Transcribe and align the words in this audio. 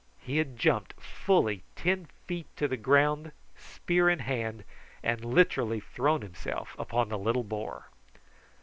He 0.19 0.37
had 0.37 0.57
jumped 0.57 0.93
fully 0.99 1.61
ten 1.75 2.07
feet 2.25 2.47
to 2.55 2.67
the 2.67 2.75
ground 2.75 3.31
spear 3.55 4.09
in 4.09 4.17
hand, 4.17 4.63
and 5.03 5.23
literally 5.23 5.79
thrown 5.79 6.23
himself 6.23 6.75
upon 6.79 7.09
the 7.09 7.19
little 7.19 7.43
boar. 7.43 7.85